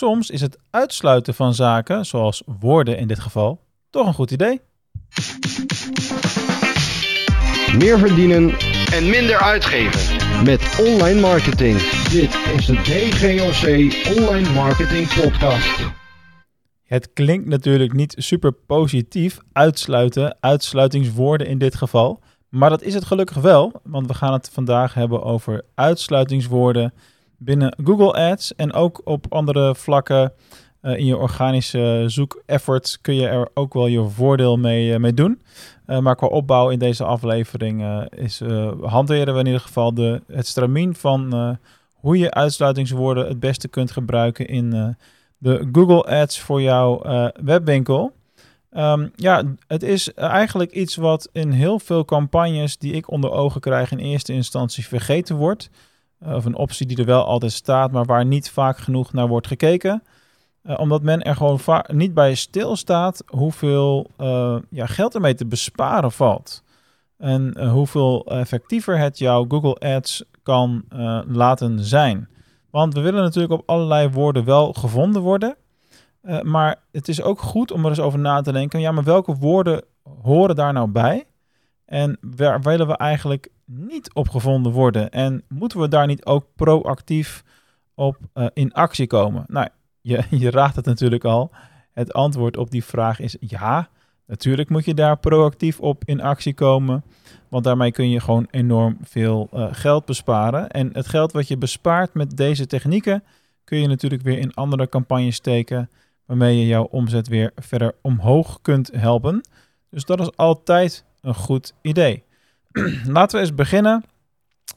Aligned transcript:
soms 0.00 0.30
is 0.30 0.40
het 0.40 0.58
uitsluiten 0.70 1.34
van 1.34 1.54
zaken, 1.54 2.06
zoals 2.06 2.42
woorden 2.60 2.98
in 2.98 3.08
dit 3.08 3.20
geval, 3.20 3.60
toch 3.90 4.06
een 4.06 4.14
goed 4.14 4.30
idee. 4.30 4.60
Meer 7.78 7.98
verdienen 7.98 8.50
en 8.92 9.10
minder 9.10 9.38
uitgeven. 9.38 10.18
met 10.44 10.78
online 10.78 11.20
marketing. 11.20 11.78
Dit 12.10 12.34
is 12.56 12.66
de 12.66 12.74
DGOC 12.74 13.66
Online 14.18 14.52
Marketing 14.52 15.14
Podcast. 15.14 15.80
Het 16.84 17.10
klinkt 17.12 17.48
natuurlijk 17.48 17.92
niet 17.92 18.14
super 18.18 18.52
positief, 18.52 19.38
uitsluiten, 19.52 20.36
uitsluitingswoorden 20.40 21.46
in 21.46 21.58
dit 21.58 21.74
geval. 21.74 22.20
Maar 22.48 22.70
dat 22.70 22.82
is 22.82 22.94
het 22.94 23.04
gelukkig 23.04 23.36
wel, 23.36 23.80
want 23.82 24.06
we 24.06 24.14
gaan 24.14 24.32
het 24.32 24.50
vandaag 24.52 24.94
hebben 24.94 25.22
over 25.22 25.64
uitsluitingswoorden 25.74 26.92
binnen 27.42 27.76
Google 27.84 28.12
Ads 28.12 28.54
en 28.54 28.72
ook 28.72 29.00
op 29.04 29.26
andere 29.28 29.74
vlakken 29.74 30.32
eh, 30.80 30.96
in 30.96 31.04
je 31.04 31.16
organische 31.16 32.04
zoekefforts 32.06 33.00
kun 33.00 33.14
je 33.14 33.26
er 33.26 33.48
ook 33.54 33.74
wel 33.74 33.86
je 33.86 34.08
voordeel 34.08 34.56
mee, 34.56 34.92
eh, 34.92 34.98
mee 34.98 35.14
doen. 35.14 35.42
Eh, 35.86 35.98
maar 35.98 36.16
qua 36.16 36.26
opbouw 36.26 36.70
in 36.70 36.78
deze 36.78 37.04
aflevering 37.04 38.06
is, 38.16 38.40
hanteren 38.80 39.34
we 39.34 39.40
in 39.40 39.46
ieder 39.46 39.60
geval 39.60 39.94
de, 39.94 40.22
het 40.26 40.46
stramien 40.46 40.94
van 40.94 41.58
hoe 41.94 42.18
je 42.18 42.30
uitsluitingswoorden 42.30 43.28
het 43.28 43.40
beste 43.40 43.68
kunt 43.68 43.90
gebruiken 43.90 44.46
in 44.46 44.96
de 45.38 45.68
Google 45.72 46.04
Ads 46.04 46.40
voor 46.40 46.62
jouw 46.62 47.02
webwinkel. 47.42 48.12
Ehm, 48.70 49.08
ja, 49.16 49.42
het 49.66 49.82
is 49.82 50.14
eigenlijk 50.14 50.72
iets 50.72 50.96
wat 50.96 51.28
in 51.32 51.50
heel 51.50 51.78
veel 51.78 52.04
campagnes 52.04 52.78
die 52.78 52.92
ik 52.92 53.10
onder 53.10 53.30
ogen 53.30 53.60
krijg 53.60 53.92
in 53.92 53.98
eerste 53.98 54.32
instantie 54.32 54.86
vergeten 54.86 55.36
wordt. 55.36 55.70
Eh, 56.20 56.34
of 56.34 56.44
een 56.44 56.56
optie 56.56 56.86
die 56.86 56.96
er 56.96 57.04
wel 57.04 57.24
altijd 57.24 57.52
staat, 57.52 57.92
maar 57.92 58.04
waar 58.04 58.26
niet 58.26 58.50
vaak 58.50 58.78
genoeg 58.78 59.12
naar 59.12 59.28
wordt 59.28 59.46
gekeken. 59.46 60.02
Eh, 60.62 60.78
omdat 60.78 61.02
men 61.02 61.22
er 61.22 61.36
gewoon 61.36 61.60
niet 61.86 62.14
bij 62.14 62.34
stilstaat 62.34 63.22
hoeveel 63.26 64.10
eh, 64.16 64.56
ja, 64.70 64.86
geld 64.86 65.14
ermee 65.14 65.34
te 65.34 65.46
besparen 65.46 66.12
valt. 66.12 66.62
En 67.16 67.68
hoeveel 67.68 68.26
effectiever 68.26 68.98
het 68.98 69.18
jouw 69.18 69.44
Google 69.48 69.78
Ads 69.78 70.24
kan 70.42 70.84
laten 71.26 71.80
zijn. 71.84 72.28
Want 72.70 72.94
we 72.94 73.00
willen 73.00 73.22
natuurlijk 73.22 73.52
op 73.52 73.62
allerlei 73.66 74.08
woorden 74.08 74.44
wel 74.44 74.72
gevonden 74.72 75.22
worden. 75.22 75.56
Maar 76.42 76.76
het 76.92 77.08
is 77.08 77.22
ook 77.22 77.40
goed 77.40 77.70
om 77.70 77.82
er 77.84 77.88
eens 77.88 78.00
over 78.00 78.18
na 78.18 78.40
te 78.40 78.52
denken. 78.52 78.80
Ja, 78.80 78.92
maar 78.92 79.04
welke 79.04 79.36
woorden 79.36 79.84
horen 80.22 80.56
daar 80.56 80.72
nou 80.72 80.88
bij? 80.88 81.26
En 81.84 82.18
waar 82.20 82.60
willen 82.60 82.86
we 82.86 82.96
eigenlijk 82.96 83.50
niet 83.72 84.14
op 84.14 84.28
gevonden 84.28 84.72
worden? 84.72 85.10
En 85.10 85.42
moeten 85.48 85.80
we 85.80 85.88
daar 85.88 86.06
niet 86.06 86.24
ook 86.24 86.46
proactief 86.56 87.44
op 87.94 88.16
eh, 88.32 88.46
in 88.54 88.72
actie 88.72 89.06
komen? 89.06 89.44
Nou, 89.48 89.68
je, 90.00 90.22
je 90.42 90.50
raadt 90.50 90.76
het 90.76 90.84
natuurlijk 90.84 91.24
al. 91.24 91.50
Het 91.92 92.12
antwoord 92.12 92.56
op 92.56 92.70
die 92.70 92.84
vraag 92.84 93.20
is 93.20 93.36
ja. 93.40 93.88
Natuurlijk 94.26 94.68
moet 94.68 94.84
je 94.84 94.94
daar 94.94 95.18
proactief 95.18 95.80
op 95.80 96.02
in 96.04 96.20
actie 96.20 96.54
komen. 96.54 97.04
Want 97.48 97.64
daarmee 97.64 97.92
kun 97.92 98.10
je 98.10 98.20
gewoon 98.20 98.46
enorm 98.50 98.96
veel 99.02 99.48
eh, 99.52 99.66
geld 99.70 100.04
besparen. 100.04 100.68
En 100.68 100.90
het 100.92 101.08
geld 101.08 101.32
wat 101.32 101.48
je 101.48 101.56
bespaart 101.56 102.14
met 102.14 102.36
deze 102.36 102.66
technieken 102.66 103.24
kun 103.64 103.78
je 103.78 103.86
natuurlijk 103.86 104.22
weer 104.22 104.38
in 104.38 104.54
andere 104.54 104.88
campagnes 104.88 105.36
steken. 105.36 105.90
Waarmee 106.26 106.58
je 106.58 106.66
jouw 106.66 106.84
omzet 106.84 107.28
weer 107.28 107.52
verder 107.56 107.94
omhoog 108.02 108.58
kunt 108.62 108.90
helpen. 108.92 109.40
Dus 109.90 110.04
dat 110.04 110.20
is 110.20 110.36
altijd 110.36 111.04
een 111.20 111.34
goed 111.34 111.74
idee. 111.82 112.24
Laten 113.06 113.36
we 113.36 113.44
eens 113.44 113.54
beginnen 113.54 114.04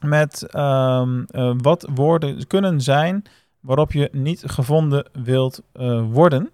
met 0.00 0.42
ehm, 0.42 1.22
eh, 1.26 1.52
wat 1.56 1.88
woorden 1.94 2.46
kunnen 2.46 2.80
zijn 2.80 3.24
waarop 3.60 3.92
je 3.92 4.08
niet 4.12 4.42
gevonden 4.46 5.06
wilt 5.12 5.62
eh, 5.72 6.02
worden. 6.10 6.50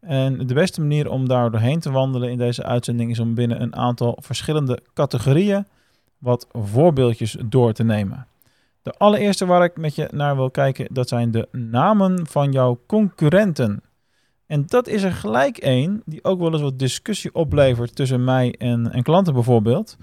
En 0.00 0.46
de 0.46 0.54
beste 0.54 0.80
manier 0.80 1.10
om 1.10 1.28
daar 1.28 1.50
doorheen 1.50 1.80
te 1.80 1.90
wandelen 1.90 2.30
in 2.30 2.38
deze 2.38 2.64
uitzending 2.64 3.10
is 3.10 3.18
om 3.18 3.34
binnen 3.34 3.62
een 3.62 3.76
aantal 3.76 4.18
verschillende 4.20 4.78
categorieën 4.94 5.66
wat 6.18 6.46
voorbeeldjes 6.52 7.36
door 7.44 7.72
te 7.72 7.84
nemen. 7.84 8.26
De 8.82 8.92
allereerste 8.92 9.46
waar 9.46 9.64
ik 9.64 9.76
met 9.76 9.94
je 9.94 10.08
naar 10.12 10.36
wil 10.36 10.50
kijken, 10.50 10.86
dat 10.90 11.08
zijn 11.08 11.30
de 11.30 11.48
namen 11.52 12.26
van 12.26 12.52
jouw 12.52 12.80
concurrenten. 12.86 13.82
En 14.46 14.64
dat 14.66 14.88
is 14.88 15.02
er 15.02 15.12
gelijk 15.12 15.58
één 15.58 16.02
die 16.04 16.24
ook 16.24 16.40
wel 16.40 16.52
eens 16.52 16.62
wat 16.62 16.78
discussie 16.78 17.34
oplevert 17.34 17.96
tussen 17.96 18.24
mij 18.24 18.54
en, 18.58 18.92
en 18.92 19.02
klanten 19.02 19.34
bijvoorbeeld. 19.34 19.96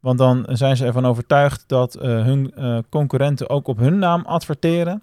Want 0.00 0.18
dan 0.18 0.46
zijn 0.48 0.76
ze 0.76 0.86
ervan 0.86 1.06
overtuigd 1.06 1.64
dat 1.66 1.94
eh, 1.94 2.08
hun 2.08 2.52
eh, 2.54 2.78
concurrenten 2.88 3.50
ook 3.50 3.68
op 3.68 3.78
hun 3.78 3.98
naam 3.98 4.24
adverteren. 4.26 5.02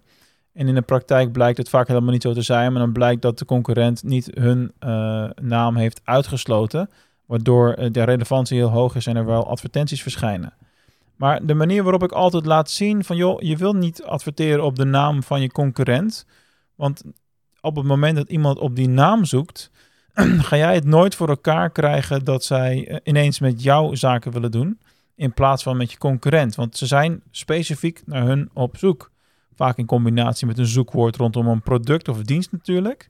En 0.53 0.67
in 0.67 0.75
de 0.75 0.81
praktijk 0.81 1.31
blijkt 1.31 1.57
het 1.57 1.69
vaak 1.69 1.87
helemaal 1.87 2.11
niet 2.11 2.21
zo 2.21 2.33
te 2.33 2.41
zijn, 2.41 2.71
maar 2.71 2.81
dan 2.81 2.91
blijkt 2.91 3.21
dat 3.21 3.39
de 3.39 3.45
concurrent 3.45 4.03
niet 4.03 4.29
hun 4.33 4.71
eh, 4.79 5.29
naam 5.41 5.75
heeft 5.75 6.01
uitgesloten, 6.03 6.89
waardoor 7.25 7.91
de 7.91 8.03
relevantie 8.03 8.57
heel 8.57 8.69
hoog 8.69 8.95
is 8.95 9.07
en 9.07 9.15
er 9.15 9.25
wel 9.25 9.47
advertenties 9.47 10.01
verschijnen. 10.01 10.53
Maar 11.15 11.45
de 11.45 11.53
manier 11.53 11.83
waarop 11.83 12.03
ik 12.03 12.11
altijd 12.11 12.45
laat 12.45 12.69
zien 12.69 13.03
van 13.03 13.15
joh, 13.15 13.41
je 13.41 13.57
wil 13.57 13.73
niet 13.73 14.03
adverteren 14.03 14.63
op 14.63 14.75
de 14.75 14.85
naam 14.85 15.23
van 15.23 15.41
je 15.41 15.51
concurrent, 15.51 16.25
want 16.75 17.03
op 17.61 17.75
het 17.75 17.85
moment 17.85 18.15
dat 18.15 18.29
iemand 18.29 18.59
op 18.59 18.75
die 18.75 18.89
naam 18.89 19.25
zoekt, 19.25 19.71
ga 20.49 20.57
jij 20.57 20.73
het 20.73 20.85
nooit 20.85 21.15
voor 21.15 21.29
elkaar 21.29 21.69
krijgen 21.69 22.23
dat 22.23 22.43
zij 22.43 22.87
eh, 22.87 22.97
ineens 23.03 23.39
met 23.39 23.63
jou 23.63 23.95
zaken 23.95 24.31
willen 24.31 24.51
doen, 24.51 24.79
in 25.15 25.33
plaats 25.33 25.63
van 25.63 25.77
met 25.77 25.91
je 25.91 25.97
concurrent. 25.97 26.55
Want 26.55 26.77
ze 26.77 26.85
zijn 26.85 27.21
specifiek 27.31 28.01
naar 28.05 28.25
hun 28.25 28.49
op 28.53 28.77
zoek. 28.77 29.11
Vaak 29.55 29.77
in 29.77 29.85
combinatie 29.85 30.47
met 30.47 30.57
een 30.57 30.65
zoekwoord 30.65 31.15
rondom 31.15 31.47
een 31.47 31.61
product 31.61 32.07
of 32.07 32.21
dienst 32.21 32.51
natuurlijk. 32.51 33.09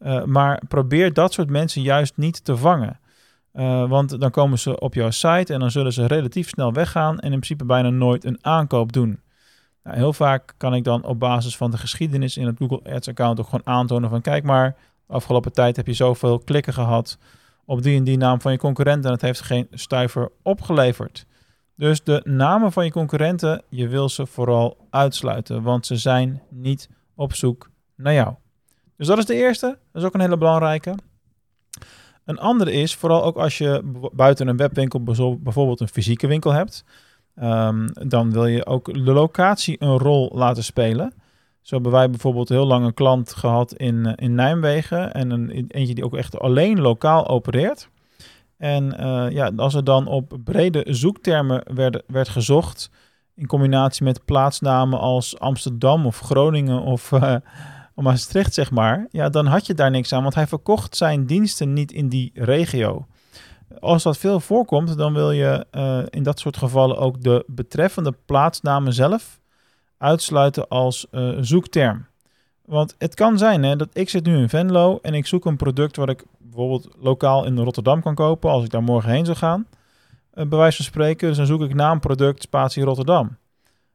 Uh, 0.00 0.24
maar 0.24 0.62
probeer 0.68 1.12
dat 1.12 1.32
soort 1.32 1.50
mensen 1.50 1.82
juist 1.82 2.16
niet 2.16 2.44
te 2.44 2.56
vangen. 2.56 3.00
Uh, 3.54 3.88
want 3.88 4.20
dan 4.20 4.30
komen 4.30 4.58
ze 4.58 4.80
op 4.80 4.94
jouw 4.94 5.10
site 5.10 5.52
en 5.52 5.60
dan 5.60 5.70
zullen 5.70 5.92
ze 5.92 6.06
relatief 6.06 6.48
snel 6.48 6.72
weggaan 6.72 7.18
en 7.18 7.32
in 7.32 7.40
principe 7.40 7.64
bijna 7.64 7.90
nooit 7.90 8.24
een 8.24 8.38
aankoop 8.40 8.92
doen. 8.92 9.20
Nou, 9.84 9.96
heel 9.96 10.12
vaak 10.12 10.54
kan 10.56 10.74
ik 10.74 10.84
dan 10.84 11.04
op 11.04 11.18
basis 11.18 11.56
van 11.56 11.70
de 11.70 11.78
geschiedenis 11.78 12.36
in 12.36 12.46
het 12.46 12.58
Google 12.58 12.94
Ads 12.94 13.08
account 13.08 13.40
ook 13.40 13.48
gewoon 13.48 13.66
aantonen 13.66 14.10
van 14.10 14.20
kijk 14.20 14.44
maar, 14.44 14.76
afgelopen 15.08 15.52
tijd 15.52 15.76
heb 15.76 15.86
je 15.86 15.92
zoveel 15.92 16.38
klikken 16.38 16.72
gehad 16.72 17.18
op 17.64 17.82
die 17.82 17.96
en 17.96 18.04
die 18.04 18.16
naam 18.16 18.40
van 18.40 18.52
je 18.52 18.58
concurrent 18.58 19.04
en 19.04 19.10
het 19.10 19.20
heeft 19.20 19.40
geen 19.40 19.66
stuiver 19.70 20.30
opgeleverd. 20.42 21.26
Dus 21.76 22.02
de 22.04 22.20
namen 22.24 22.72
van 22.72 22.84
je 22.84 22.90
concurrenten, 22.90 23.62
je 23.68 23.88
wil 23.88 24.08
ze 24.08 24.26
vooral 24.26 24.86
uitsluiten, 24.90 25.62
want 25.62 25.86
ze 25.86 25.96
zijn 25.96 26.42
niet 26.48 26.88
op 27.14 27.34
zoek 27.34 27.70
naar 27.96 28.12
jou. 28.12 28.34
Dus 28.96 29.06
dat 29.06 29.18
is 29.18 29.24
de 29.26 29.34
eerste, 29.34 29.66
dat 29.66 30.02
is 30.02 30.08
ook 30.08 30.14
een 30.14 30.20
hele 30.20 30.38
belangrijke. 30.38 30.94
Een 32.24 32.38
andere 32.38 32.72
is, 32.72 32.94
vooral 32.94 33.24
ook 33.24 33.36
als 33.36 33.58
je 33.58 33.82
buiten 34.12 34.48
een 34.48 34.56
webwinkel 34.56 35.02
bijvoorbeeld 35.02 35.80
een 35.80 35.88
fysieke 35.88 36.26
winkel 36.26 36.52
hebt, 36.52 36.84
um, 37.42 37.86
dan 38.08 38.32
wil 38.32 38.46
je 38.46 38.66
ook 38.66 38.94
de 38.94 39.12
locatie 39.12 39.76
een 39.78 39.98
rol 39.98 40.30
laten 40.34 40.64
spelen. 40.64 41.12
Zo 41.62 41.74
hebben 41.74 41.92
wij 41.92 42.10
bijvoorbeeld 42.10 42.48
heel 42.48 42.66
lang 42.66 42.84
een 42.84 42.94
klant 42.94 43.34
gehad 43.34 43.72
in, 43.72 44.14
in 44.14 44.34
Nijmegen 44.34 45.14
en 45.14 45.30
een, 45.30 45.50
eentje 45.68 45.94
die 45.94 46.04
ook 46.04 46.16
echt 46.16 46.38
alleen 46.38 46.80
lokaal 46.80 47.28
opereert. 47.28 47.88
En 48.56 48.94
uh, 49.00 49.30
ja, 49.30 49.52
als 49.56 49.74
er 49.74 49.84
dan 49.84 50.06
op 50.06 50.38
brede 50.44 50.84
zoektermen 50.88 51.62
werd, 51.74 52.02
werd 52.06 52.28
gezocht, 52.28 52.90
in 53.34 53.46
combinatie 53.46 54.04
met 54.04 54.24
plaatsnamen 54.24 54.98
als 54.98 55.38
Amsterdam 55.38 56.06
of 56.06 56.18
Groningen 56.18 56.82
of 56.82 57.10
uh, 57.12 57.34
Maastricht, 57.94 58.54
zeg 58.54 58.70
maar, 58.70 59.06
ja, 59.10 59.28
dan 59.28 59.46
had 59.46 59.66
je 59.66 59.74
daar 59.74 59.90
niks 59.90 60.12
aan, 60.12 60.22
want 60.22 60.34
hij 60.34 60.46
verkocht 60.46 60.96
zijn 60.96 61.26
diensten 61.26 61.72
niet 61.72 61.92
in 61.92 62.08
die 62.08 62.30
regio. 62.34 63.06
Als 63.80 64.02
dat 64.02 64.18
veel 64.18 64.40
voorkomt, 64.40 64.96
dan 64.96 65.12
wil 65.12 65.30
je 65.30 65.66
in 66.10 66.22
dat 66.22 66.38
soort 66.38 66.56
gevallen 66.56 66.98
ook 66.98 67.22
de 67.22 67.44
betreffende 67.46 68.14
plaatsnamen 68.26 68.92
zelf 68.92 69.40
uitsluiten 69.98 70.68
als 70.68 71.06
zoekterm. 71.40 72.06
Want 72.64 72.94
het 72.98 73.14
kan 73.14 73.38
zijn 73.38 73.62
hè, 73.62 73.76
dat 73.76 73.88
ik 73.92 74.08
zit 74.08 74.26
nu 74.26 74.36
in 74.36 74.48
Venlo 74.48 74.98
en 75.02 75.14
ik 75.14 75.26
zoek 75.26 75.44
een 75.44 75.56
product 75.56 75.96
wat 75.96 76.08
ik 76.08 76.24
bijvoorbeeld 76.38 76.88
lokaal 76.98 77.44
in 77.44 77.58
Rotterdam 77.58 78.02
kan 78.02 78.14
kopen 78.14 78.50
als 78.50 78.64
ik 78.64 78.70
daar 78.70 78.82
morgen 78.82 79.10
heen 79.10 79.24
zou 79.24 79.36
gaan. 79.36 79.66
Uh, 80.34 80.46
bij 80.46 80.58
wijze 80.58 80.76
van 80.76 80.84
spreken, 80.84 81.28
dus 81.28 81.36
dan 81.36 81.46
zoek 81.46 81.62
ik 81.62 81.74
naam 81.74 82.00
product 82.00 82.42
spatie 82.42 82.84
Rotterdam. 82.84 83.36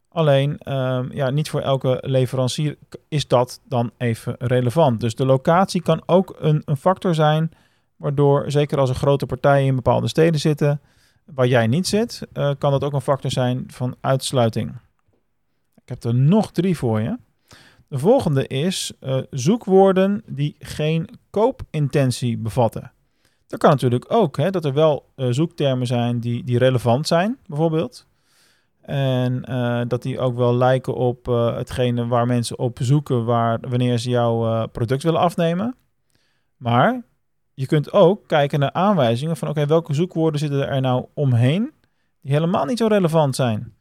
Alleen, 0.09 0.59
uh, 0.63 0.99
ja, 1.09 1.29
niet 1.29 1.49
voor 1.49 1.61
elke 1.61 1.97
leverancier 2.01 2.77
is 3.07 3.27
dat 3.27 3.59
dan 3.67 3.91
even 3.97 4.35
relevant. 4.39 4.99
Dus 4.99 5.15
de 5.15 5.25
locatie 5.25 5.81
kan 5.81 6.01
ook 6.05 6.35
een, 6.39 6.61
een 6.65 6.77
factor 6.77 7.15
zijn, 7.15 7.51
waardoor, 7.95 8.51
zeker 8.51 8.77
als 8.77 8.89
er 8.89 8.95
grote 8.95 9.25
partijen 9.25 9.67
in 9.67 9.75
bepaalde 9.75 10.07
steden 10.07 10.39
zitten, 10.39 10.81
waar 11.25 11.47
jij 11.47 11.67
niet 11.67 11.87
zit, 11.87 12.27
uh, 12.33 12.51
kan 12.57 12.71
dat 12.71 12.83
ook 12.83 12.93
een 12.93 13.01
factor 13.01 13.31
zijn 13.31 13.63
van 13.67 13.95
uitsluiting. 14.01 14.73
Ik 15.83 15.89
heb 15.89 16.03
er 16.03 16.15
nog 16.15 16.51
drie 16.51 16.77
voor 16.77 17.01
je. 17.01 17.17
De 17.87 17.99
volgende 17.99 18.47
is 18.47 18.93
uh, 19.01 19.17
zoekwoorden 19.29 20.23
die 20.25 20.55
geen 20.59 21.09
koopintentie 21.29 22.37
bevatten. 22.37 22.91
Dat 23.47 23.59
kan 23.59 23.69
natuurlijk 23.69 24.05
ook, 24.07 24.37
hè, 24.37 24.49
dat 24.49 24.65
er 24.65 24.73
wel 24.73 25.11
uh, 25.15 25.27
zoektermen 25.29 25.87
zijn 25.87 26.19
die, 26.19 26.43
die 26.43 26.57
relevant 26.57 27.07
zijn, 27.07 27.37
bijvoorbeeld. 27.47 28.07
En 28.81 29.43
eh, 29.43 29.81
dat 29.87 30.01
die 30.01 30.19
ook 30.19 30.35
wel 30.35 30.55
lijken 30.55 30.95
op 30.95 31.25
hetgene 31.55 32.07
waar 32.07 32.25
mensen 32.25 32.59
op 32.59 32.79
zoeken 32.81 33.25
waar, 33.25 33.59
wanneer 33.69 33.97
ze 33.97 34.09
jouw 34.09 34.67
product 34.67 35.03
willen 35.03 35.19
afnemen. 35.19 35.75
Maar 36.57 37.03
je 37.53 37.65
kunt 37.65 37.91
ook 37.91 38.27
kijken 38.27 38.59
naar 38.59 38.71
aanwijzingen 38.71 39.37
van 39.37 39.47
oké, 39.47 39.65
welke 39.65 39.93
zoekwoorden 39.93 40.39
zitten 40.39 40.67
er 40.67 40.81
nou 40.81 41.05
omheen 41.13 41.71
die 42.21 42.31
helemaal 42.31 42.65
niet 42.65 42.77
zo 42.77 42.87
relevant 42.87 43.35
zijn. 43.35 43.73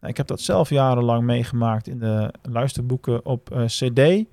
Nou, 0.00 0.10
ik 0.12 0.16
heb 0.16 0.26
dat 0.26 0.40
zelf 0.40 0.70
jarenlang 0.70 1.22
meegemaakt 1.22 1.88
in 1.88 1.98
de 1.98 2.32
luisterboeken 2.42 3.24
op 3.24 3.66
CD 3.66 4.24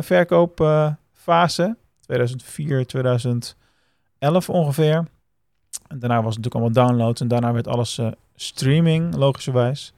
verkoopfase 0.00 1.76
2004, 2.00 2.86
2011 2.86 3.56
ongeveer. 4.48 5.06
En 5.88 5.98
daarna 5.98 6.22
was 6.22 6.34
het 6.34 6.44
natuurlijk 6.44 6.54
allemaal 6.54 6.86
downloads 6.86 7.20
en 7.20 7.28
daarna 7.28 7.52
werd 7.52 7.68
alles 7.68 8.00
streaming, 8.34 9.16
logischerwijs. 9.16 9.92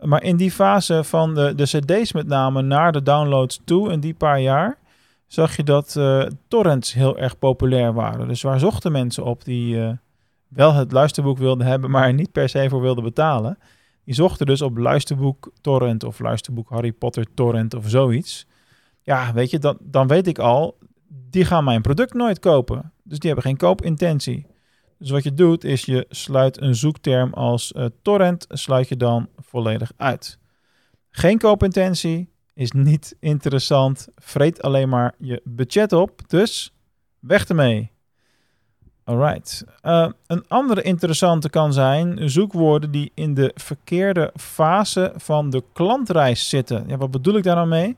Maar 0.00 0.22
in 0.22 0.36
die 0.36 0.50
fase 0.50 1.04
van 1.04 1.34
de, 1.34 1.54
de 1.54 1.64
CD's 1.64 2.12
met 2.12 2.26
name 2.26 2.62
naar 2.62 2.92
de 2.92 3.02
downloads 3.02 3.60
toe, 3.64 3.92
in 3.92 4.00
die 4.00 4.14
paar 4.14 4.40
jaar, 4.40 4.78
zag 5.26 5.56
je 5.56 5.62
dat 5.62 5.94
uh, 5.98 6.22
torrents 6.48 6.92
heel 6.92 7.18
erg 7.18 7.38
populair 7.38 7.92
waren. 7.92 8.28
Dus 8.28 8.42
waar 8.42 8.58
zochten 8.58 8.92
mensen 8.92 9.24
op 9.24 9.44
die 9.44 9.76
uh, 9.76 9.90
wel 10.48 10.74
het 10.74 10.92
luisterboek 10.92 11.38
wilden 11.38 11.66
hebben, 11.66 11.90
maar 11.90 12.06
er 12.06 12.14
niet 12.14 12.32
per 12.32 12.48
se 12.48 12.68
voor 12.68 12.80
wilden 12.80 13.04
betalen? 13.04 13.58
Die 14.10 14.18
zochten 14.18 14.46
dus 14.46 14.62
op 14.62 14.76
luisterboek 14.76 15.52
torrent 15.60 16.04
of 16.04 16.18
luisterboek 16.18 16.68
Harry 16.68 16.92
Potter 16.92 17.26
torrent 17.34 17.74
of 17.74 17.88
zoiets. 17.88 18.46
Ja, 19.02 19.32
weet 19.32 19.50
je, 19.50 19.58
dan, 19.58 19.78
dan 19.80 20.06
weet 20.06 20.26
ik 20.26 20.38
al, 20.38 20.78
die 21.08 21.44
gaan 21.44 21.64
mijn 21.64 21.82
product 21.82 22.14
nooit 22.14 22.38
kopen. 22.38 22.92
Dus 23.02 23.18
die 23.18 23.30
hebben 23.30 23.48
geen 23.48 23.56
koopintentie. 23.56 24.46
Dus 24.98 25.10
wat 25.10 25.22
je 25.22 25.34
doet 25.34 25.64
is 25.64 25.84
je 25.84 26.06
sluit 26.08 26.60
een 26.60 26.74
zoekterm 26.74 27.32
als 27.32 27.72
uh, 27.72 27.84
torrent, 28.02 28.46
sluit 28.48 28.88
je 28.88 28.96
dan 28.96 29.28
volledig 29.36 29.92
uit. 29.96 30.38
Geen 31.10 31.38
koopintentie, 31.38 32.32
is 32.54 32.72
niet 32.72 33.16
interessant, 33.20 34.08
vreet 34.14 34.62
alleen 34.62 34.88
maar 34.88 35.14
je 35.18 35.40
budget 35.44 35.92
op, 35.92 36.20
dus 36.26 36.74
weg 37.18 37.48
ermee. 37.48 37.90
Alright. 39.10 39.64
Uh, 39.82 40.08
een 40.26 40.44
andere 40.48 40.82
interessante 40.82 41.50
kan 41.50 41.72
zijn 41.72 42.30
zoekwoorden 42.30 42.90
die 42.90 43.12
in 43.14 43.34
de 43.34 43.52
verkeerde 43.54 44.32
fase 44.36 45.12
van 45.16 45.50
de 45.50 45.62
klantreis 45.72 46.48
zitten. 46.48 46.84
Ja, 46.86 46.96
wat 46.96 47.10
bedoel 47.10 47.36
ik 47.36 47.42
daar 47.42 47.54
nou 47.54 47.68
mee? 47.68 47.96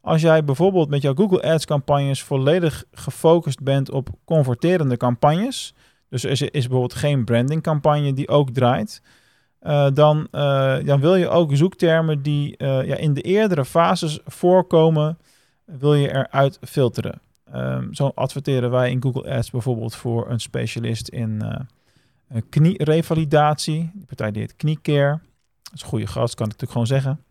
Als 0.00 0.20
jij 0.20 0.44
bijvoorbeeld 0.44 0.88
met 0.88 1.02
jouw 1.02 1.14
Google 1.14 1.42
Ads 1.42 1.64
campagnes 1.64 2.22
volledig 2.22 2.84
gefocust 2.92 3.62
bent 3.62 3.90
op 3.90 4.08
converterende 4.24 4.96
campagnes, 4.96 5.74
dus 6.08 6.24
er 6.24 6.30
is, 6.30 6.50
bijvoorbeeld 6.50 6.94
geen 6.94 7.24
brandingcampagne 7.24 8.12
die 8.12 8.28
ook 8.28 8.50
draait. 8.50 9.02
Uh, 9.62 9.86
dan, 9.94 10.28
uh, 10.32 10.76
dan 10.84 11.00
wil 11.00 11.14
je 11.14 11.28
ook 11.28 11.56
zoektermen 11.56 12.22
die 12.22 12.54
ja, 12.64 12.96
in 12.96 13.14
de 13.14 13.22
eerdere 13.22 13.64
fases 13.64 14.20
voorkomen, 14.24 15.18
wil 15.64 15.94
je 15.94 16.08
eruit 16.08 16.58
filteren. 16.62 17.20
Um, 17.54 17.94
zo 17.94 18.10
adverteren 18.14 18.70
wij 18.70 18.90
in 18.90 19.02
Google 19.02 19.30
Ads 19.30 19.50
bijvoorbeeld 19.50 19.94
voor 19.94 20.30
een 20.30 20.40
specialist 20.40 21.08
in 21.08 21.42
knie-revalidatie. 22.48 23.90
Die 23.94 24.06
partij 24.06 24.30
die 24.30 24.40
heet 24.40 24.56
Kniecare. 24.56 25.20
Dat 25.62 25.72
is 25.74 25.82
een 25.82 25.88
goede 25.88 26.06
gast, 26.06 26.34
kan 26.34 26.46
ik 26.46 26.52
natuurlijk 26.60 26.72
gewoon 26.72 26.86
zeggen. 26.86 27.24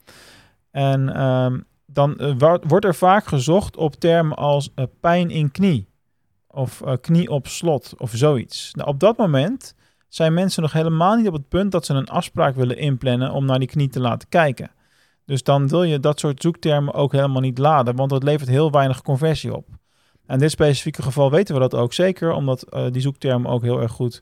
En 0.72 1.22
um, 1.24 1.66
dan 1.86 2.36
wordt 2.68 2.86
er 2.86 2.96
vaak 2.96 3.26
gezocht 3.26 3.78
op 3.78 3.96
termen 3.96 4.38
als 4.38 4.74
pijn 5.00 5.30
in 5.30 5.52
knie 5.52 5.88
of 6.48 6.82
uh, 6.86 6.94
knie 7.02 7.30
op 7.30 7.48
slot 7.48 7.94
of 7.98 8.12
zoiets. 8.14 8.74
Nou, 8.74 8.90
op 8.90 9.00
dat 9.00 9.18
moment 9.18 9.76
zijn 10.08 10.34
mensen 10.34 10.62
nog 10.62 10.72
helemaal 10.72 11.16
niet 11.16 11.28
op 11.28 11.34
het 11.34 11.48
punt 11.48 11.72
dat 11.72 11.86
ze 11.86 11.94
een 11.94 12.08
afspraak 12.08 12.56
willen 12.56 12.78
inplannen 12.78 13.32
om 13.32 13.46
naar 13.46 13.60
die 13.60 13.68
knie 13.68 13.90
te 13.90 14.00
laten 14.00 14.30
kijken. 14.30 14.72
Dus 15.26 15.44
dan 15.44 15.68
wil 15.68 15.84
je 15.84 16.00
dat 16.00 16.20
soort 16.20 16.42
zoektermen 16.42 16.94
ook 16.94 17.12
helemaal 17.12 17.42
niet 17.42 17.58
laden, 17.58 17.96
want 17.96 18.10
dat 18.10 18.24
levert 18.24 18.50
heel 18.50 18.72
weinig 18.72 19.02
conversie 19.02 19.56
op. 19.56 19.68
In 20.28 20.40
dit 20.40 20.52
specifieke 20.52 21.02
geval 21.02 21.32
weten 21.32 21.54
we 21.54 21.60
dat 21.60 21.76
ook 21.76 21.94
zeker, 21.94 22.32
omdat 22.32 22.66
uh, 22.74 22.86
die 22.92 23.02
zoektermen 23.02 23.52
ook 23.52 23.62
heel 23.62 23.82
erg 23.82 23.92
goed 23.92 24.22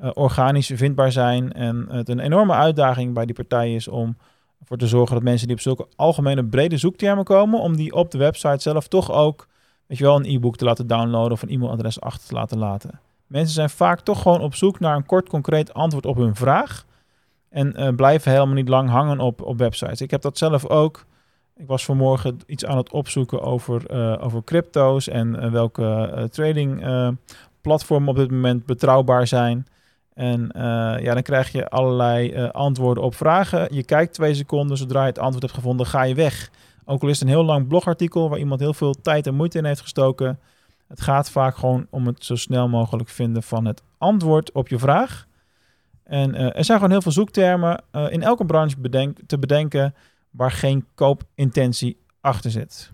uh, 0.00 0.10
organisch 0.14 0.70
vindbaar 0.74 1.12
zijn. 1.12 1.52
En 1.52 1.86
het 1.90 2.08
een 2.08 2.20
enorme 2.20 2.52
uitdaging 2.52 3.14
bij 3.14 3.26
die 3.26 3.34
partij 3.34 3.74
is 3.74 3.88
om 3.88 4.16
ervoor 4.60 4.76
te 4.76 4.86
zorgen 4.86 5.14
dat 5.14 5.24
mensen 5.24 5.46
die 5.46 5.56
op 5.56 5.62
zulke 5.62 5.86
algemene 5.96 6.44
brede 6.44 6.76
zoektermen 6.76 7.24
komen, 7.24 7.60
om 7.60 7.76
die 7.76 7.92
op 7.92 8.10
de 8.10 8.18
website 8.18 8.62
zelf 8.62 8.88
toch 8.88 9.12
ook 9.12 9.46
weet 9.86 9.98
je 9.98 10.04
wel, 10.04 10.16
een 10.16 10.34
e-book 10.34 10.56
te 10.56 10.64
laten 10.64 10.86
downloaden 10.86 11.32
of 11.32 11.42
een 11.42 11.48
e-mailadres 11.48 12.00
achter 12.00 12.28
te 12.28 12.34
laten 12.34 12.58
laten. 12.58 13.00
Mensen 13.26 13.54
zijn 13.54 13.70
vaak 13.70 14.00
toch 14.00 14.22
gewoon 14.22 14.40
op 14.40 14.54
zoek 14.54 14.80
naar 14.80 14.96
een 14.96 15.06
kort, 15.06 15.28
concreet 15.28 15.74
antwoord 15.74 16.06
op 16.06 16.16
hun 16.16 16.34
vraag. 16.34 16.84
En 17.48 17.80
uh, 17.80 17.88
blijven 17.88 18.32
helemaal 18.32 18.54
niet 18.54 18.68
lang 18.68 18.88
hangen 18.88 19.20
op, 19.20 19.42
op 19.42 19.58
websites. 19.58 20.00
Ik 20.00 20.10
heb 20.10 20.22
dat 20.22 20.38
zelf 20.38 20.66
ook. 20.66 21.04
Ik 21.58 21.66
was 21.66 21.84
vanmorgen 21.84 22.38
iets 22.46 22.64
aan 22.64 22.76
het 22.76 22.90
opzoeken 22.90 23.42
over, 23.42 23.90
uh, 23.90 24.24
over 24.24 24.44
crypto's 24.44 25.08
en 25.08 25.34
uh, 25.34 25.50
welke 25.50 26.28
trading 26.30 26.84
platformen 27.60 28.08
op 28.08 28.16
dit 28.16 28.30
moment 28.30 28.66
betrouwbaar 28.66 29.26
zijn. 29.26 29.66
En 30.14 30.50
ja, 31.00 31.14
dan 31.14 31.22
krijg 31.22 31.52
je 31.52 31.68
allerlei 31.68 32.46
antwoorden 32.46 33.04
op 33.04 33.14
vragen. 33.14 33.74
Je 33.74 33.82
kijkt 33.82 34.14
twee 34.14 34.34
seconden, 34.34 34.76
zodra 34.76 35.00
je 35.00 35.06
het 35.06 35.18
antwoord 35.18 35.42
hebt 35.42 35.54
gevonden, 35.54 35.86
ga 35.86 36.02
je 36.02 36.14
weg. 36.14 36.50
Ook 36.84 37.02
al 37.02 37.08
is 37.08 37.18
het 37.18 37.28
een 37.28 37.34
heel 37.34 37.44
lang 37.44 37.68
blogartikel 37.68 38.28
waar 38.28 38.38
iemand 38.38 38.60
heel 38.60 38.74
veel 38.74 38.94
tijd 38.94 39.26
en 39.26 39.34
moeite 39.34 39.58
in 39.58 39.64
heeft 39.64 39.80
gestoken. 39.80 40.38
Het 40.88 41.00
gaat 41.00 41.30
vaak 41.30 41.56
gewoon 41.56 41.86
om 41.90 42.06
het 42.06 42.24
zo 42.24 42.36
snel 42.36 42.68
mogelijk 42.68 43.08
vinden 43.08 43.42
van 43.42 43.64
het 43.64 43.82
antwoord 43.98 44.52
op 44.52 44.68
je 44.68 44.78
vraag. 44.78 45.26
En 46.04 46.34
er 46.34 46.64
zijn 46.64 46.78
gewoon 46.78 46.92
heel 46.92 47.02
veel 47.02 47.12
zoektermen 47.12 47.82
in 48.08 48.22
elke 48.22 48.44
branche 48.44 48.76
te 49.26 49.38
bedenken 49.38 49.94
waar 50.36 50.52
geen 50.52 50.86
koopintentie 50.94 51.98
achter 52.20 52.50
zit. 52.50 52.92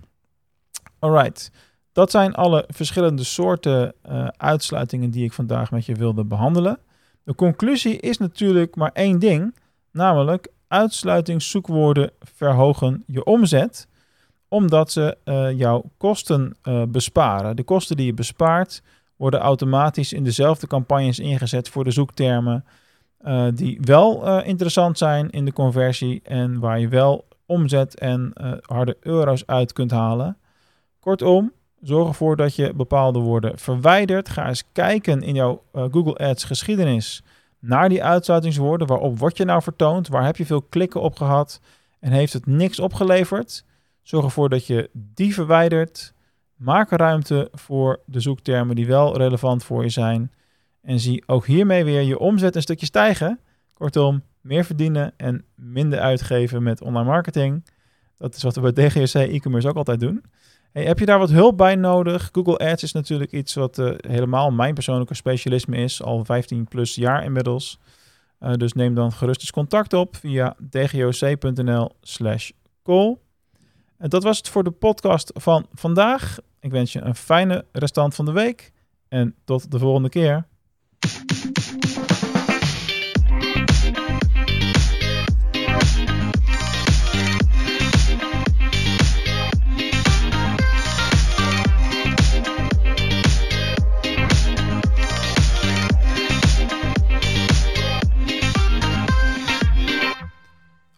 Alright, 0.99 1.51
dat 1.93 2.11
zijn 2.11 2.35
alle 2.35 2.65
verschillende 2.69 3.25
soorten 3.25 3.95
uh, 4.11 4.27
uitsluitingen 4.37 5.11
die 5.11 5.25
ik 5.25 5.33
vandaag 5.33 5.71
met 5.71 5.87
je 5.87 5.95
wilde 5.95 6.25
behandelen. 6.25 6.79
De 7.25 7.35
conclusie 7.35 8.01
is 8.01 8.19
natuurlijk 8.19 8.77
maar 8.77 8.91
één 8.93 9.19
ding, 9.19 9.55
namelijk 9.91 10.49
uitsluitingszoekwoorden 10.69 12.11
verhogen 12.21 13.05
je 13.07 13.25
omzet, 13.25 13.87
omdat 14.49 14.93
ze 14.93 15.17
uh, 15.25 15.59
jouw 15.59 15.91
kosten 15.97 16.57
uh, 16.63 16.83
besparen. 16.89 17.57
De 17.57 17.65
kosten 17.65 17.97
die 17.97 18.07
je 18.07 18.15
bespaart 18.15 18.83
worden 19.17 19.41
automatisch 19.41 20.13
in 20.13 20.25
dezelfde 20.25 20.67
campagnes 20.67 21.19
ingezet 21.19 21.69
voor 21.69 21.85
de 21.85 21.91
zoektermen 21.91 22.65
die 23.55 23.79
wel 23.81 24.41
interessant 24.43 24.99
zijn 24.99 25.31
in 25.31 25.45
de 25.45 25.53
conversie 25.53 26.21
en 26.23 26.59
waar 26.59 26.81
je 26.81 26.89
wel 26.89 27.25
omzet 27.47 27.99
en 27.99 28.33
harde 28.63 28.97
euro's 29.01 29.47
uit 29.47 29.73
kunt 29.73 29.91
halen. 29.91 30.37
Kortom, 31.01 31.53
zorg 31.81 32.09
ervoor 32.09 32.37
dat 32.37 32.57
je 32.57 32.75
bepaalde 32.75 33.19
woorden 33.19 33.59
verwijdert. 33.59 34.29
Ga 34.29 34.49
eens 34.49 34.73
kijken 34.73 35.23
in 35.23 35.35
jouw 35.35 35.65
Google 35.73 36.17
Ads 36.17 36.45
geschiedenis 36.45 37.23
naar 37.59 37.89
die 37.89 38.05
uitsluitingswoorden. 38.05 38.87
Waarop 38.87 39.19
word 39.19 39.37
je 39.37 39.45
nou 39.45 39.63
vertoond? 39.63 40.09
Waar 40.09 40.25
heb 40.25 40.37
je 40.37 40.47
veel 40.47 40.63
klikken 40.63 41.01
op 41.01 41.17
gehad? 41.17 41.61
En 42.01 42.13
heeft 42.13 42.33
het 42.33 42.47
niks 42.47 42.81
opgeleverd? 42.81 43.65
Zorg 44.03 44.25
ervoor 44.25 44.49
dat 44.49 44.67
je 44.67 44.91
die 44.93 45.35
verwijdert. 45.35 46.15
Maak 46.55 46.91
ruimte 46.91 47.49
voor 47.53 48.01
de 48.07 48.21
zoektermen 48.21 48.77
die 48.77 48.87
wel 48.87 49.17
relevant 49.17 49.65
voor 49.65 49.83
je 49.83 49.89
zijn. 49.89 50.33
En 50.81 50.99
zie 50.99 51.23
ook 51.27 51.47
hiermee 51.47 51.85
weer 51.85 52.01
je 52.01 52.19
omzet 52.19 52.57
een 52.57 52.63
stukje 52.63 52.87
stijgen. 52.87 53.41
Kortom, 53.75 54.23
meer 54.43 54.65
verdienen 54.65 55.13
en 55.17 55.45
minder 55.55 55.99
uitgeven 55.99 56.63
met 56.63 56.83
online 56.83 57.09
marketing. 57.09 57.65
Dat 58.19 58.35
is 58.35 58.43
wat 58.43 58.57
we 58.57 58.73
bij 58.73 58.89
DGSC 58.89 59.15
e-commerce 59.15 59.69
ook 59.69 59.77
altijd 59.77 60.01
doen. 60.01 60.25
Hey, 60.73 60.85
heb 60.85 60.99
je 60.99 61.07
daar 61.07 61.19
wat 61.19 61.31
hulp 61.31 61.57
bij 61.57 61.75
nodig? 61.75 62.29
Google 62.33 62.59
Ads 62.59 62.83
is 62.83 62.93
natuurlijk 62.93 63.33
iets 63.33 63.55
wat 63.55 63.79
uh, 63.79 63.93
helemaal 63.97 64.51
mijn 64.51 64.75
persoonlijke 64.75 65.15
specialisme 65.15 65.77
is, 65.77 66.03
al 66.03 66.25
15 66.25 66.65
plus 66.65 66.95
jaar 66.95 67.25
inmiddels. 67.25 67.79
Uh, 68.41 68.53
dus 68.53 68.73
neem 68.73 68.95
dan 68.95 69.13
gerust 69.13 69.41
eens 69.41 69.51
contact 69.51 69.93
op 69.93 70.17
via 70.17 70.57
dgoc.nl 70.71 71.91
slash 72.01 72.51
call. 72.83 73.19
En 73.99 74.09
dat 74.09 74.23
was 74.23 74.37
het 74.37 74.49
voor 74.49 74.65
de 74.65 74.71
podcast 74.71 75.31
van 75.35 75.67
vandaag. 75.73 76.39
Ik 76.61 76.71
wens 76.71 76.93
je 76.93 77.01
een 77.01 77.15
fijne 77.15 77.65
restant 77.73 78.15
van 78.15 78.25
de 78.25 78.33
week 78.33 78.73
en 79.09 79.35
tot 79.45 79.71
de 79.71 79.79
volgende 79.79 80.09
keer. 80.09 80.47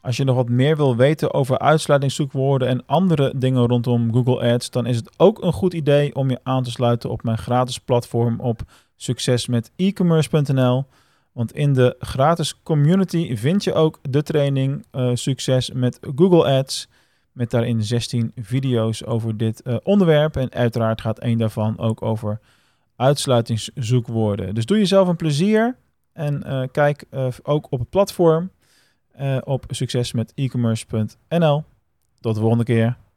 Als 0.05 0.17
je 0.17 0.25
nog 0.25 0.37
wat 0.37 0.49
meer 0.49 0.77
wil 0.77 0.97
weten 0.97 1.35
over 1.35 1.59
uitsluitingszoekwoorden 1.59 2.69
en 2.69 2.87
andere 2.87 3.33
dingen 3.37 3.67
rondom 3.67 4.13
Google 4.13 4.53
Ads, 4.53 4.71
dan 4.71 4.87
is 4.87 4.97
het 4.97 5.11
ook 5.17 5.43
een 5.43 5.53
goed 5.53 5.75
idee 5.75 6.15
om 6.15 6.31
je 6.31 6.41
aan 6.43 6.63
te 6.63 6.71
sluiten 6.71 7.11
op 7.11 7.23
mijn 7.23 7.39
gratis 7.39 7.79
platform 7.79 8.41
op 8.41 8.63
succesmetecommerce.nl, 8.97 10.85
Want 11.33 11.53
in 11.53 11.73
de 11.73 11.97
gratis 11.99 12.63
community 12.63 13.37
vind 13.37 13.65
je 13.65 13.73
ook 13.73 13.99
de 14.11 14.23
training 14.23 14.85
uh, 14.93 15.11
Succes 15.15 15.71
met 15.71 15.99
Google 16.17 16.59
Ads. 16.59 16.89
Met 17.33 17.51
daarin 17.51 17.83
16 17.83 18.33
video's 18.37 19.05
over 19.05 19.37
dit 19.37 19.63
uh, 19.65 19.77
onderwerp. 19.83 20.37
En 20.37 20.53
uiteraard 20.53 21.01
gaat 21.01 21.19
één 21.19 21.39
daarvan 21.39 21.79
ook 21.79 22.03
over 22.03 22.41
uitsluitingszoekwoorden. 22.97 24.55
Dus 24.55 24.67
doe 24.67 24.79
jezelf 24.79 25.09
een 25.09 25.17
plezier 25.17 25.77
en 26.13 26.43
uh, 26.47 26.63
kijk 26.73 27.05
ook 27.43 27.67
op 27.71 27.79
het 27.79 27.91
platform 27.91 28.51
op 29.45 29.65
succesmetecommerce.nl. 29.69 31.65
Tot 32.21 32.35
de 32.35 32.41
volgende 32.41 32.65
keer. 32.65 32.97